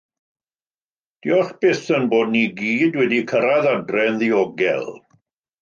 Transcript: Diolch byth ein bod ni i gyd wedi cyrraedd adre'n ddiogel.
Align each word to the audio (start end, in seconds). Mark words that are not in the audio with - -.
Diolch 1.25 1.51
byth 1.65 1.91
ein 1.97 2.09
bod 2.15 2.31
ni 2.33 2.43
i 2.47 2.49
gyd 2.63 2.99
wedi 3.03 3.21
cyrraedd 3.33 3.71
adre'n 3.77 4.21
ddiogel. 4.23 4.93